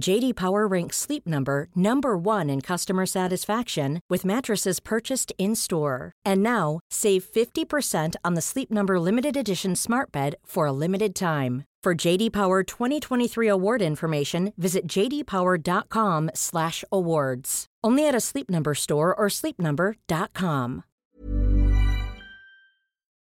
[0.00, 6.10] JD Power ranks Sleep Number number 1 in customer satisfaction with mattresses purchased in-store.
[6.26, 11.14] And now, save 50% on the Sleep Number limited edition Smart Bed for a limited
[11.14, 11.62] time.
[11.84, 17.66] For JD Power 2023 award information, visit jdpower.com/awards.
[17.84, 20.82] Only at a Sleep Number store or sleepnumber.com.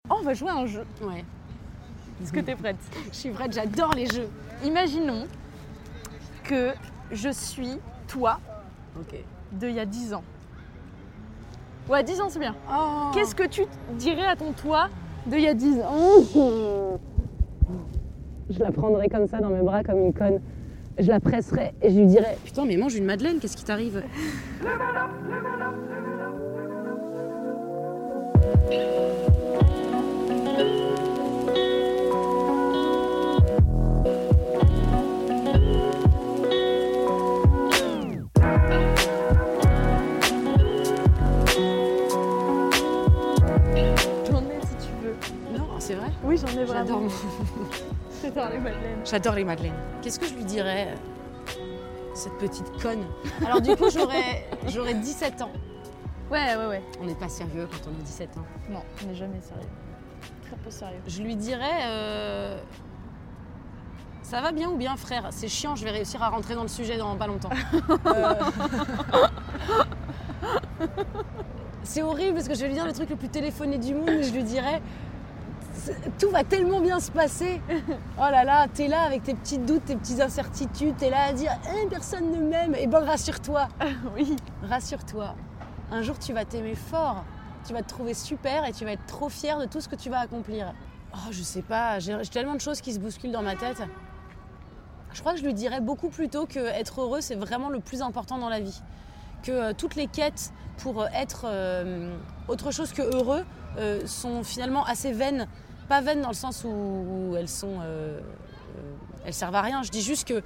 [0.09, 0.85] Oh, on va jouer à un jeu.
[1.03, 1.25] Ouais,
[2.23, 2.77] Est-ce que t'es prête
[3.13, 4.31] je suis prête, j'adore les jeux.
[4.65, 5.27] Imaginons
[6.47, 6.73] que
[7.13, 7.79] je suis
[8.09, 8.39] toi
[9.53, 10.25] de il y a 10 ans.
[11.89, 12.55] Ouais, 10 ans, c'est bien.
[12.71, 13.63] Oh Qu'est-ce que tu
[13.95, 14.89] dirais à ton toi
[15.27, 16.01] de il y a 10 ans
[18.51, 20.41] Je la prendrais comme ça dans mes bras comme une conne.
[20.99, 24.03] Je la presserais et je lui dirais Putain, mais mange une madeleine, qu'est-ce qui t'arrive
[46.65, 47.09] J'adore vraiment.
[48.23, 49.01] J'adore les madeleines.
[49.05, 49.75] J'adore les madeleines.
[50.03, 50.95] Qu'est-ce que je lui dirais
[52.15, 53.05] Cette petite conne?
[53.45, 55.51] Alors du coup, j'aurais j'aurais 17 ans.
[56.31, 56.83] Ouais, ouais, ouais.
[57.01, 58.45] On n'est pas sérieux quand on a 17 ans.
[58.71, 59.69] Non, on n'est jamais sérieux.
[60.47, 61.01] Très peu sérieux.
[61.07, 62.59] Je lui dirais euh,
[64.23, 65.29] Ça va bien ou bien frère?
[65.31, 67.51] C'est chiant, je vais réussir à rentrer dans le sujet dans pas longtemps.
[68.07, 68.35] Euh,
[71.83, 74.07] C'est horrible parce que je vais lui dire le truc le plus téléphoné du monde,
[74.09, 74.83] mais je lui dirais
[76.19, 77.61] tout va tellement bien se passer.
[78.19, 81.33] Oh là là, t'es là avec tes petits doutes, tes petites incertitudes, t'es là à
[81.33, 82.75] dire Eh, personne ne m'aime.
[82.75, 83.69] Et ben rassure-toi,
[84.17, 84.35] oui.
[84.63, 85.35] rassure-toi.
[85.93, 87.25] Un jour tu vas t'aimer fort,
[87.67, 89.97] tu vas te trouver super et tu vas être trop fier de tout ce que
[89.97, 90.73] tu vas accomplir.
[91.13, 93.83] Oh, je sais pas, j'ai tellement de choses qui se bousculent dans ma tête.
[95.13, 97.81] Je crois que je lui dirais beaucoup plus tôt que être heureux, c'est vraiment le
[97.81, 98.83] plus important dans la vie.
[99.43, 102.17] Que euh, toutes les quêtes pour euh, être euh,
[102.49, 103.45] autre chose que heureux
[103.79, 105.47] euh, sont finalement assez vaines.
[105.89, 107.79] Pas vaines dans le sens où, où elles sont.
[107.81, 108.21] euh, euh,
[109.25, 109.83] elles servent à rien.
[109.83, 110.43] Je dis juste que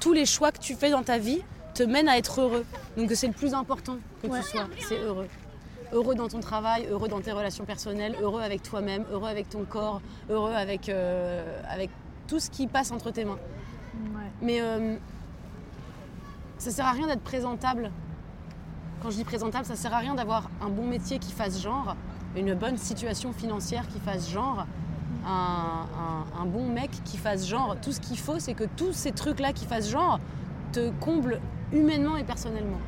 [0.00, 1.42] tous les choix que tu fais dans ta vie
[1.74, 2.64] te mènent à être heureux.
[2.96, 4.40] Donc c'est le plus important que Ouais.
[4.40, 5.28] tu sois, c'est heureux.
[5.92, 9.64] Heureux dans ton travail, heureux dans tes relations personnelles, heureux avec toi-même, heureux avec ton
[9.64, 11.90] corps, heureux avec, euh, avec
[12.28, 13.38] tout ce qui passe entre tes mains.
[14.14, 14.30] Ouais.
[14.40, 14.96] Mais euh,
[16.58, 17.90] ça sert à rien d'être présentable.
[19.02, 21.96] Quand je dis présentable, ça sert à rien d'avoir un bon métier qui fasse genre,
[22.36, 24.66] une bonne situation financière qui fasse genre,
[25.26, 27.76] un, un- un bon mec qui fasse genre.
[27.82, 30.18] Tout ce qu'il faut, c'est que tous ces trucs-là qui fassent genre
[30.72, 31.40] te comblent
[31.72, 32.78] humainement et personnellement.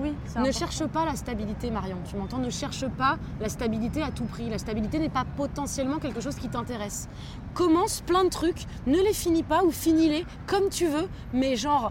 [0.00, 0.52] Oui, Ne important.
[0.58, 1.96] cherche pas la stabilité, Marion.
[2.08, 2.38] Tu m'entends?
[2.38, 4.48] Ne cherche pas la stabilité à tout prix.
[4.48, 7.08] La stabilité n'est pas potentiellement quelque chose qui t'intéresse.
[7.54, 11.90] Commence plein de trucs, ne les finis pas ou finis-les comme tu veux, mais genre,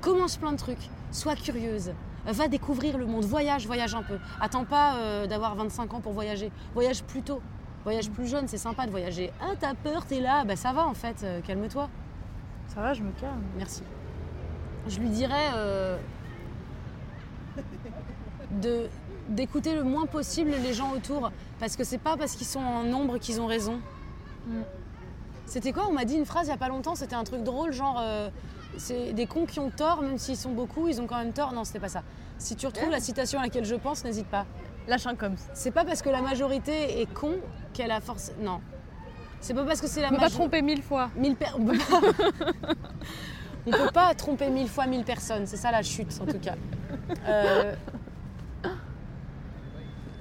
[0.00, 0.88] commence plein de trucs.
[1.10, 1.90] Sois curieuse.
[2.32, 3.24] Va découvrir le monde.
[3.24, 4.18] Voyage, voyage un peu.
[4.38, 6.52] Attends pas euh, d'avoir 25 ans pour voyager.
[6.74, 7.40] Voyage plus tôt.
[7.84, 9.32] Voyage plus jeune, c'est sympa de voyager.
[9.40, 10.44] Ah, t'as peur, t'es là.
[10.44, 11.88] Bah ça va en fait, euh, calme-toi.
[12.66, 13.42] Ça va, je me calme.
[13.56, 13.82] Merci.
[14.86, 15.96] Je lui dirais euh,
[18.60, 18.88] de
[19.28, 21.30] d'écouter le moins possible les gens autour,
[21.60, 23.80] parce que c'est pas parce qu'ils sont en nombre qu'ils ont raison.
[24.46, 24.60] Mm.
[25.46, 25.86] C'était quoi?
[25.88, 26.94] On m'a dit une phrase il y a pas longtemps.
[26.94, 28.28] C'était un truc drôle, genre euh,
[28.78, 31.52] c'est des cons qui ont tort, même s'ils sont beaucoup, ils ont quand même tort.
[31.52, 32.02] Non, c'était pas ça.
[32.38, 34.46] Si tu retrouves la citation à laquelle je pense, n'hésite pas.
[34.86, 35.34] Lâche un coms.
[35.52, 37.32] C'est pas parce que la majorité est con
[37.74, 38.32] qu'elle a force.
[38.40, 38.60] Non.
[39.40, 40.38] C'est pas parce que c'est la On peut pas majorité.
[40.40, 41.10] tromper mille fois.
[41.16, 42.00] Mille per- On peut pas...
[43.66, 46.54] On peut pas tromper mille fois mille personnes, c'est ça la chute en tout cas.
[47.28, 47.74] Euh,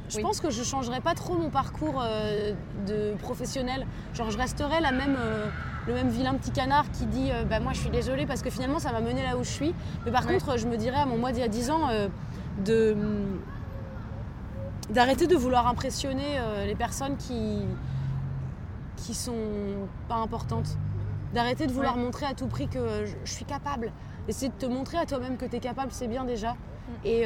[0.10, 0.22] Je Oui.
[0.24, 2.54] pense que je changerais pas trop mon parcours euh,
[2.88, 3.86] de professionnel.
[4.14, 5.48] Genre je resterais la même, euh,
[5.88, 8.50] le même vilain petit canard qui dit euh, bah moi je suis désolée parce que
[8.50, 9.74] finalement ça m'a mené là où je suis.
[10.06, 10.34] Mais par Ouais.
[10.34, 12.08] contre je me dirais à mon moi d'il y a 10 ans euh,
[12.66, 12.96] de
[14.90, 17.60] d'arrêter de vouloir impressionner euh, les personnes qui
[18.98, 20.78] qui sont pas importantes.
[21.34, 22.04] D'arrêter de vouloir Ouais.
[22.04, 23.92] montrer à tout prix que je, je suis capable.
[24.28, 26.54] Essayer de te montrer à toi-même que tu es capable, c'est bien déjà.
[26.54, 27.06] Mm.
[27.06, 27.24] Et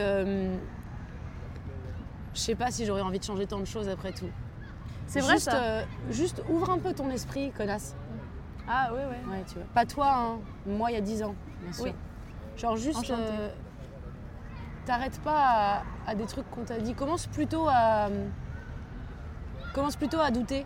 [2.34, 4.30] je sais pas si j'aurais envie de changer tant de choses après tout.
[5.08, 5.62] C'est vrai Juste, ça.
[5.64, 7.96] euh, juste ouvre un peu ton esprit, connasse.
[8.74, 9.22] Ah ouais, ouais.
[9.30, 9.66] Ouais, tu vois.
[9.74, 10.38] Pas toi, hein.
[10.66, 11.84] moi il y a 10 ans, bien sûr.
[11.86, 11.94] Oui.
[12.58, 13.10] Genre juste.
[13.12, 13.50] Euh,
[14.86, 15.36] T'arrêtes pas
[15.78, 16.94] à, à des trucs qu'on t'a dit.
[16.96, 18.08] Commence plutôt à.
[19.74, 20.66] Commence plutôt à douter.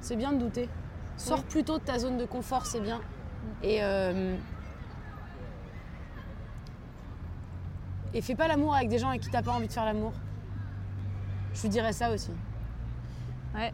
[0.00, 0.68] C'est bien de douter.
[1.16, 1.44] Sors Oui.
[1.48, 3.00] plutôt de ta zone de confort, c'est bien.
[3.62, 4.34] Et, euh,
[8.14, 10.12] et fais pas l'amour avec des gens avec qui t'as pas envie de faire l'amour.
[11.54, 12.30] Je lui dirais ça aussi.
[13.54, 13.72] Ouais.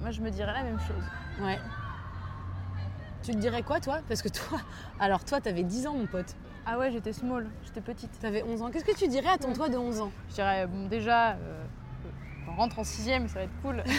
[0.00, 1.04] Moi, je me dirais la même chose.
[1.42, 1.58] Ouais.
[3.28, 4.58] Tu te dirais quoi, toi Parce que toi,
[5.00, 6.34] alors toi, t'avais 10 ans, mon pote.
[6.64, 8.10] Ah ouais, j'étais small, j'étais petite.
[8.20, 8.70] T'avais 11 ans.
[8.70, 11.62] Qu'est-ce que tu dirais à ton toi de 11 ans Je dirais, bon, déjà, euh,
[12.50, 13.84] on rentre en sixième, ça va être cool.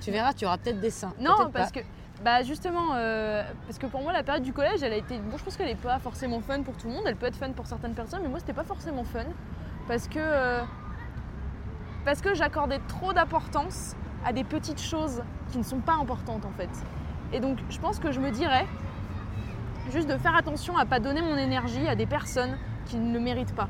[0.00, 1.12] Tu verras, tu auras peut-être des seins.
[1.18, 1.80] Non, parce pas.
[1.80, 1.86] que,
[2.22, 5.18] bah justement, euh, parce que pour moi, la période du collège, elle a été.
[5.18, 7.02] Bon, je pense qu'elle est pas forcément fun pour tout le monde.
[7.06, 9.24] Elle peut être fun pour certaines personnes, mais moi, c'était pas forcément fun.
[9.88, 10.20] Parce que.
[10.20, 10.62] euh,
[12.04, 16.52] parce que j'accordais trop d'importance à des petites choses qui ne sont pas importantes, en
[16.52, 16.70] fait.
[17.32, 18.66] Et donc, je pense que je me dirais
[19.92, 22.56] juste de faire attention à pas donner mon énergie à des personnes
[22.86, 23.68] qui ne le méritent pas.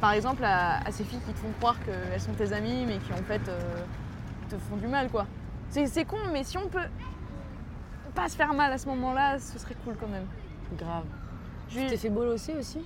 [0.00, 2.98] Par exemple, à, à ces filles qui te font croire qu'elles sont tes amies, mais
[2.98, 3.58] qui en fait euh,
[4.50, 5.26] te font du mal, quoi.
[5.70, 6.80] C'est con, mais si on peut
[8.14, 10.26] pas se faire mal à ce moment-là, ce serait cool quand même.
[10.76, 11.04] Grave.
[11.70, 12.80] Je, Tu t'es fait bolosser aussi?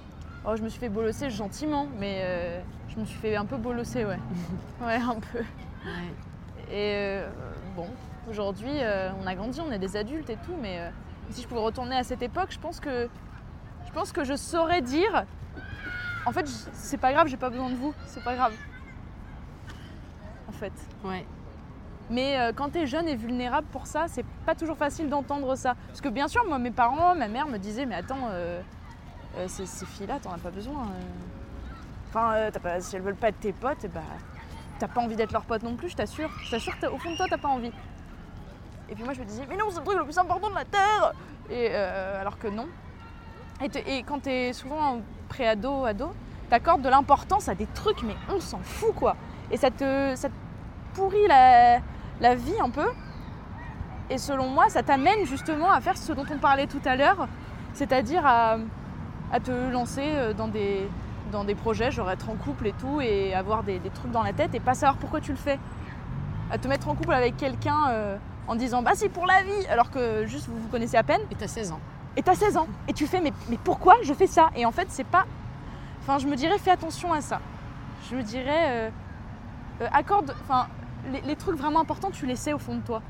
[0.47, 3.57] Oh, je me suis fait bolosser gentiment, mais euh, je me suis fait un peu
[3.57, 4.19] bolosser, ouais.
[4.81, 5.39] ouais, un peu.
[5.39, 6.71] Ouais.
[6.71, 7.29] Et euh,
[7.75, 7.89] bon,
[8.29, 10.91] aujourd'hui, euh, on a grandi, on est des adultes et tout, mais euh,
[11.31, 13.09] si je pouvais retourner à cette époque, je pense que
[13.87, 15.25] je pense que je saurais dire.
[16.27, 18.53] En fait, c'est pas grave, j'ai pas besoin de vous, c'est pas grave.
[20.49, 20.73] En fait.
[21.05, 21.25] Ouais.
[22.11, 25.75] Mais euh, quand t'es jeune et vulnérable pour ça, c'est pas toujours facile d'entendre ça.
[25.89, 28.61] Parce que bien sûr, moi, mes parents, ma mère me disaient, mais attends, euh,
[29.39, 30.87] euh, ces, ces filles-là, t'en as pas besoin.
[32.09, 34.01] Enfin, t'as pas, si elles veulent pas être tes potes, bah,
[34.79, 36.31] t'as pas envie d'être leur pote non plus, je t'assure.
[36.45, 37.73] Je t'assure, t'as- au fond de toi, t'as pas envie.
[38.89, 40.55] Et puis moi, je me disais, mais non, c'est le truc le plus important de
[40.55, 41.13] la Terre
[41.51, 42.67] Et euh, alors que non.
[43.63, 46.11] Et, quand t'es souvent pré-ado, ado,
[46.51, 49.17] t'accordes de l'importance à des trucs, mais on s'en fout, quoi.
[49.51, 50.35] Et ça te, ça te
[50.95, 51.79] pourrit la,
[52.21, 52.87] la vie un peu.
[54.11, 57.29] Et selon moi, ça t'amène justement à faire ce dont on parlait tout à l'heure,
[57.73, 58.59] c'est-à-dire à,
[59.43, 60.89] te lancer euh, dans des,
[61.33, 64.23] dans des projets, genre être en couple et tout, et avoir des, des trucs dans
[64.23, 65.59] la tête et pas savoir pourquoi tu le fais.
[66.51, 68.17] À te mettre en couple avec quelqu'un euh,
[68.49, 71.21] en disant bah c'est pour la vie, alors que juste vous vous connaissez à peine,
[71.31, 71.81] Et t'as 16 ans.
[72.17, 74.51] et t'as 16 ans, et tu fais mais, mais pourquoi je fais ça?
[74.57, 75.27] Et en fait, c'est pas.
[76.01, 77.41] Enfin, je me dirais fais attention à ça.
[78.11, 78.91] Je me dirais euh,
[79.83, 80.35] euh, accorde.
[80.45, 80.69] Enfin,
[81.13, 83.03] les, les trucs vraiment importants, tu les sais au fond de toi.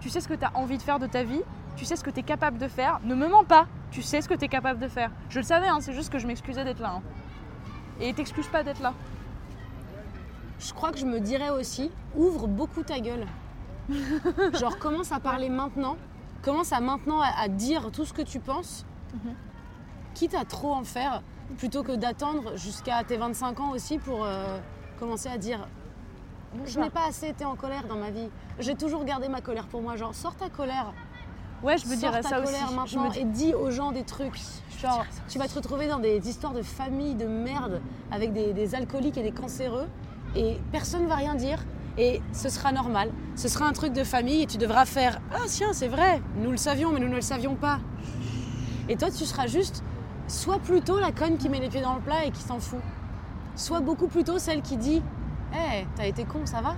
[0.00, 1.42] Tu sais ce que tu as envie de faire de ta vie,
[1.76, 3.00] tu sais ce que tu es capable de faire.
[3.04, 5.10] Ne me mens pas, tu sais ce que tu es capable de faire.
[5.30, 6.94] Je le savais, hein, c'est juste que je m'excusais d'être là.
[6.98, 7.02] hein.
[8.00, 8.92] Et t'excuses pas d'être là.
[10.58, 13.26] Je crois que je me dirais aussi, ouvre beaucoup ta gueule.
[14.58, 15.96] Genre, commence à parler maintenant.
[16.42, 18.84] Commence à maintenant à, à dire tout ce que tu penses.
[19.14, 19.34] Mhm.
[20.14, 21.22] Quitte à trop en faire,
[21.58, 24.58] plutôt que d'attendre jusqu'à tes 25 ans aussi pour euh,
[24.98, 25.66] commencer à dire
[26.64, 28.28] Je n'ai pas assez été en colère dans ma vie.
[28.58, 29.96] J'ai toujours gardé ma colère pour moi.
[29.96, 30.92] Genre, sors ta colère.
[31.62, 32.52] Ouais, je me dirais ça aussi.
[32.52, 34.38] colère Je maintenant me dis- et dis aux gens des trucs.
[34.78, 37.80] Genre, tu vas te retrouver dans des histoires de famille de merde
[38.10, 39.86] avec des, des alcooliques et des cancéreux
[40.34, 41.64] et personne va rien dire
[41.98, 43.10] et ce sera normal.
[43.36, 46.50] Ce sera un truc de famille et tu devras faire Ah, tiens, c'est vrai, nous
[46.50, 47.78] le savions, mais nous ne le savions pas.
[48.88, 49.82] Et toi, tu seras juste
[50.28, 52.80] soit plutôt la conne qui met les pieds dans le plat et qui s'en fout,
[53.54, 55.02] soit beaucoup plutôt celle qui dit
[55.52, 56.74] Hé, t'as été con, ça va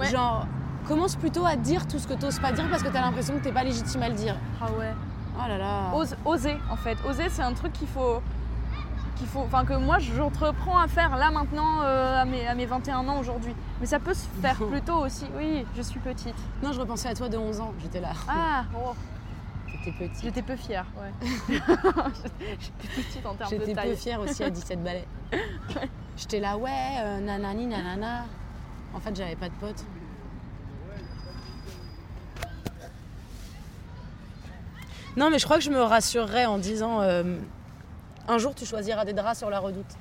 [0.00, 0.06] Ouais.
[0.08, 0.46] Genre,
[0.86, 3.40] commence plutôt à dire tout ce que t'oses pas dire parce que t'as l'impression que
[3.42, 4.36] t'es pas légitime à le dire.
[4.60, 4.94] Ah ouais.
[5.36, 5.92] Oh là là.
[5.94, 6.96] Ose- oser en fait.
[7.08, 8.20] Oser c'est un truc qu'il faut
[9.18, 12.66] qu'il faut enfin que moi j'entreprends à faire là maintenant euh, à, mes, à mes
[12.66, 13.54] 21 ans aujourd'hui.
[13.80, 15.26] Mais ça peut se faire plus tôt aussi.
[15.36, 16.34] Oui, je suis petite.
[16.62, 17.74] Non, je repensais à toi de 11 ans.
[17.82, 18.12] J'étais là.
[18.28, 18.94] Ah, oh,
[19.66, 20.22] J'étais petite.
[20.22, 21.12] j'étais peu fière, ouais.
[21.50, 23.96] j'étais petite en termes de J'étais peu taille.
[23.96, 25.06] fière aussi à 17 balais.
[26.16, 26.70] J'étais là, ouais,
[27.00, 28.24] euh, nanani, nanana.
[28.94, 29.84] En fait, j'avais pas de potes.
[35.16, 37.38] Non, mais je crois que je me rassurerais en disant euh,
[38.28, 39.96] un jour tu choisiras des draps sur la redoute.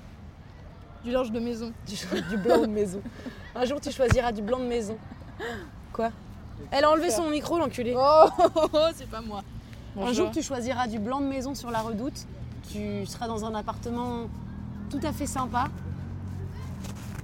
[1.04, 1.72] Du linge de maison.
[1.88, 1.96] Du,
[2.30, 3.02] du blanc de maison.
[3.56, 4.98] Un jour tu choisiras du blanc de maison.
[5.94, 6.10] Quoi?
[6.72, 7.94] Elle a enlevé son micro, l'enculé.
[7.96, 8.26] Oh,
[8.96, 9.42] c'est pas moi.
[10.00, 12.28] Un jour, tu choisiras du blanc de maison sur la redoute.
[12.72, 14.28] Tu seras dans un appartement
[14.90, 15.66] tout à fait sympa.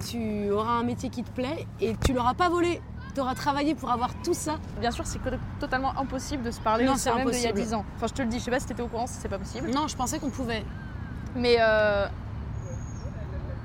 [0.08, 2.80] Tu auras un métier qui te plaît et tu l'auras pas volé.
[3.14, 4.56] Tu auras travaillé pour avoir tout ça.
[4.80, 5.20] Bien sûr, c'est
[5.60, 7.68] totalement impossible de se parler Non, c'est même d'il y a impossible.
[7.68, 7.84] 10 ans.
[7.96, 9.38] Enfin, je te le dis, je sais pas si t'étais au courant, si c'est pas
[9.38, 9.70] possible.
[9.70, 10.64] Non, je pensais qu'on pouvait.
[11.36, 12.06] Mais euh,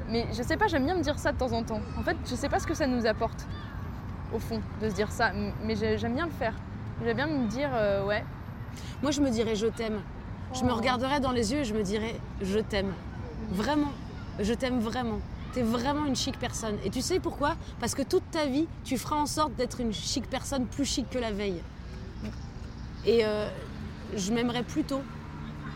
[0.10, 1.82] mais je sais pas, j'aime bien me dire ça de temps en temps.
[1.98, 3.46] En fait, je sais pas ce que ça nous apporte
[4.34, 5.32] au fond de se dire ça,
[5.64, 6.54] mais j'ai- j'aime bien le faire.
[7.04, 8.24] J'aime bien me dire euh, ouais.
[9.02, 10.02] Moi, je me dirais je t'aime.
[10.54, 10.76] Je me Oh.
[10.76, 12.92] regarderais dans les yeux et je me dirais je t'aime.
[13.52, 13.92] Vraiment.
[14.40, 15.20] Je t'aime vraiment.
[15.54, 16.76] T'es vraiment une chic personne.
[16.84, 17.56] Et tu sais pourquoi?
[17.80, 21.10] Parce que toute ta vie, tu feras en sorte d'être une chic personne plus chic
[21.10, 21.62] que la veille.
[23.06, 23.48] Et euh,
[24.16, 25.02] je m'aimerais plus tôt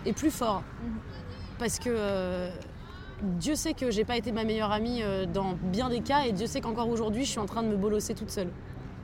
[0.06, 0.64] et plus fort.
[1.60, 2.50] Parce que euh,
[3.22, 6.32] Dieu sait que j'ai pas été ma meilleure amie euh, dans bien des cas et
[6.32, 8.50] Dieu sait qu'encore aujourd'hui, je suis en train de me bolosser toute seule.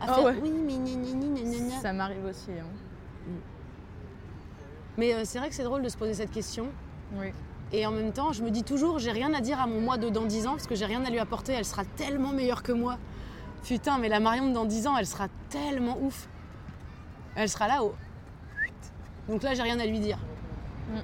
[0.02, 0.40] À Ah faire, ouais.
[0.42, 1.82] oui, mais gna, gna, gna, gna, gna.
[1.82, 2.52] Ça m'arrive aussi.
[2.52, 2.66] hein.
[4.98, 6.68] Mais euh, c'est vrai que c'est drôle de se poser cette question.
[7.18, 7.28] Oui.
[7.72, 9.98] Et en même temps, je me dis toujours, j'ai rien à dire à mon moi
[9.98, 11.54] de dans 10 ans parce que j'ai rien à lui apporter.
[11.54, 12.98] Elle sera tellement meilleure que moi.
[13.64, 16.28] Putain, mais la Marion de dans 10 ans, elle sera tellement ouf.
[17.36, 17.94] Elle sera là au.
[19.30, 20.18] Donc là, j'ai rien à lui dire.
[20.92, 20.98] Mm.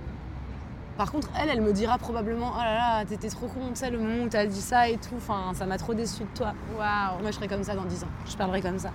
[0.98, 3.90] Par contre, elle, elle me dira probablement Oh là là, t'étais trop con, tu sais,
[3.90, 5.16] le moment où t'as dit ça et tout.
[5.18, 6.54] Enfin, ça m'a trop déçu de toi.
[6.78, 7.22] Waouh.
[7.22, 8.10] Moi, je serai comme ça dans 10 ans.
[8.25, 8.92] Je parlerai comme ça.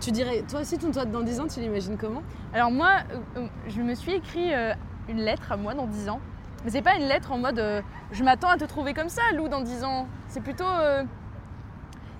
[0.00, 2.22] Tu dirais, toi aussi, ton toi dans 10 ans, tu l'imagines comment?
[2.54, 4.72] Alors moi, euh, euh, je me suis écrit euh,
[5.08, 6.20] une lettre à moi dans 10 ans.
[6.64, 7.82] Mais c'est pas une lettre en mode euh,
[8.12, 10.06] je m'attends à te trouver comme ça, Lou, dans 10 ans.
[10.28, 10.64] C'est plutôt,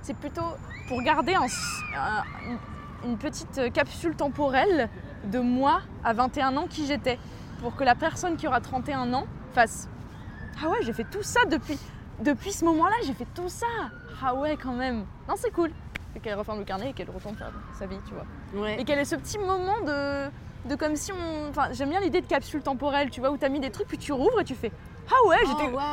[0.02, 0.42] c'est plutôt
[0.88, 4.88] pour garder un s- un- une, petite capsule temporelle
[5.24, 7.18] de moi à 21 ans qui j'étais.
[7.60, 9.88] Pour que la personne qui aura 31 ans fasse
[10.62, 11.78] Ah ouais, j'ai fait tout ça depuis,
[12.20, 13.66] depuis ce moment-là, j'ai fait tout ça.
[14.22, 15.04] Ah ouais, quand même.
[15.28, 15.70] Non, c'est cool.
[16.16, 18.62] Et qu'elle referme le carnet et qu'elle retourne faire sa vie, tu vois.
[18.62, 18.80] Ouais.
[18.80, 20.28] Et quel est ce petit moment de,
[20.68, 21.48] de comme si on.
[21.50, 23.98] Enfin, j'aime bien l'idée de capsule temporelle, tu vois, où t'as mis des trucs, puis
[23.98, 24.72] tu rouvres et tu fais
[25.10, 25.48] Ah ouais, Oh,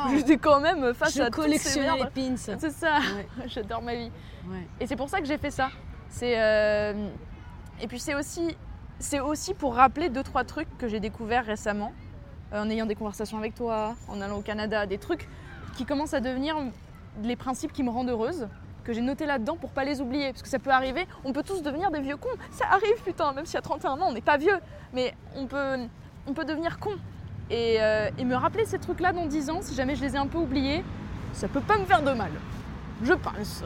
[0.08, 2.36] j'étais j'étais quand même face Je à toutes ces les pins.
[2.36, 4.10] C'est ça, Ouais, j'adore ma vie.
[4.48, 4.66] ouais.
[4.80, 5.68] Et c'est pour ça que j'ai fait ça.
[6.08, 6.34] C'est.
[6.40, 7.08] euh,
[7.80, 8.56] Et puis c'est aussi.
[8.98, 11.92] C'est aussi pour rappeler deux, trois trucs que j'ai découverts récemment,
[12.52, 15.28] euh, en ayant des conversations avec toi, en allant au Canada, des trucs
[15.76, 16.56] qui commencent à devenir
[17.22, 18.48] les principes qui me rendent heureuse,
[18.84, 20.32] que j'ai noté là-dedans pour pas les oublier.
[20.32, 22.28] Parce que ça peut arriver, on peut tous devenir des vieux cons.
[22.52, 24.58] Ça arrive, putain, même si à 31 ans, on n'est pas vieux.
[24.94, 25.76] Mais on peut,
[26.26, 26.92] on peut devenir con.
[27.50, 30.26] Et, euh, me rappeler ces trucs-là dans 10 ans, si jamais je les ai un
[30.26, 30.82] peu oubliés,
[31.34, 32.30] ça peut pas me faire de mal.
[33.02, 33.62] Je pense.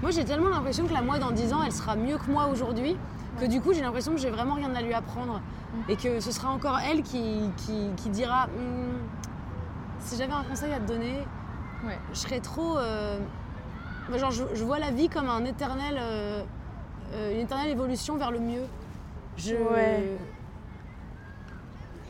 [0.00, 2.46] Moi, j'ai tellement l'impression que la moi dans 10 ans, elle sera mieux que moi
[2.46, 2.96] aujourd'hui,
[3.38, 5.40] que du coup, j'ai l'impression que j'ai vraiment rien à lui apprendre.
[5.88, 8.98] Et que ce sera encore elle qui, qui, qui dira Hmm,
[10.00, 11.14] si j'avais un conseil à te donner,
[11.86, 11.98] Ouais.
[12.12, 12.76] je serais trop.
[12.78, 13.18] euh,
[14.10, 16.42] bah, genre, je, je vois la vie comme un éternel, euh,
[17.14, 18.64] euh, une éternelle évolution vers le mieux.
[19.36, 19.54] Je.
[19.54, 20.16] Ouais.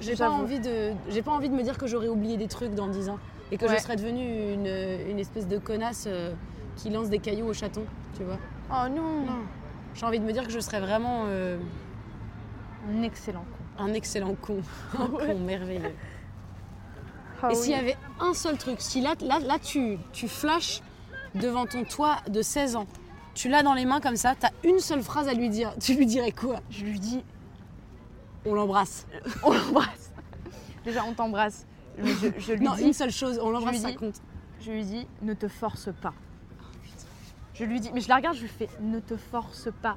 [0.01, 2.75] J'ai pas, envie de, j'ai pas envie de me dire que j'aurais oublié des trucs
[2.75, 3.19] dans 10 ans
[3.53, 3.77] et que Ouais.
[3.77, 6.33] je serais devenue une, une espèce de connasse euh,
[6.77, 7.83] qui lance des cailloux au chaton,
[8.17, 8.39] tu vois.
[8.73, 9.43] Oh non, Non.
[9.95, 11.59] J'ai envie de me dire que je serais vraiment euh,
[12.89, 13.45] Un excellent
[13.77, 13.83] con.
[13.85, 14.61] un excellent con.
[14.99, 15.95] Un con merveilleux.
[17.43, 17.63] Ah Et oui.
[17.63, 20.83] s'il y avait un seul truc, si là, là, là tu, tu flashes
[21.35, 22.87] devant ton toit de 16 ans,
[23.35, 25.95] tu l'as dans les mains comme ça, t'as une seule phrase à lui dire, tu
[25.95, 26.61] lui dirais quoi?
[26.71, 27.25] Je lui dis,
[28.45, 29.07] On l'embrasse.
[29.43, 30.13] on l'embrasse.
[30.85, 31.67] Déjà, on t'embrasse.
[31.99, 32.05] Je,
[32.39, 34.21] je lui Non, dis, une seule chose, on l'embrasse, ça compte.
[34.61, 36.13] je lui dis, ne te force pas.
[37.61, 39.97] Je lui dis, mais je la regarde, je lui fais, ne te force pas.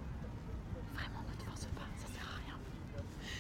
[0.94, 2.56] Vraiment, ne te force pas, ça sert à rien.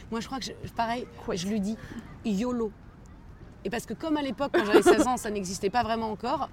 [0.09, 1.77] Moi, je crois que, je- pareil, Quoi je lui dis
[2.23, 2.71] YOLO.
[3.65, 6.49] Et parce que comme à l'époque, quand j'avais 16 ans, ça n'existait pas vraiment encore,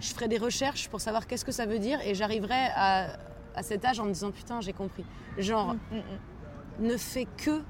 [0.00, 3.16] je ferais des recherches pour savoir qu'est-ce que ça veut dire et j'arriverais à,
[3.56, 5.04] à cet âge en me disant putain, j'ai compris.
[5.38, 6.86] Genre, Mm, mm.
[6.86, 7.62] ne fais que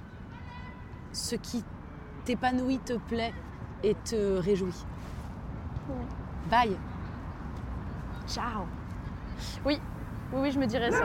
[1.12, 1.64] ce qui
[2.26, 3.32] t'épanouit, te plaît
[3.82, 4.84] et te réjouit.
[6.50, 6.76] Bye.
[8.28, 8.64] Ciao.
[9.64, 9.80] Oui,
[10.32, 11.04] oui, oui, je me dirais ça.